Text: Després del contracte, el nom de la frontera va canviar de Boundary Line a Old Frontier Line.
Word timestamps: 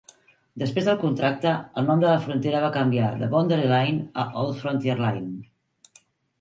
Després 0.61 0.87
del 0.87 0.95
contracte, 1.03 1.51
el 1.81 1.85
nom 1.91 2.01
de 2.05 2.09
la 2.09 2.23
frontera 2.25 2.63
va 2.65 2.73
canviar 2.79 3.13
de 3.21 3.31
Boundary 3.37 3.71
Line 3.77 4.03
a 4.25 4.29
Old 4.45 4.61
Frontier 4.65 4.99
Line. 5.07 6.05